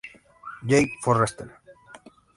Jay 0.65 0.89
Forrester. 1.03 1.61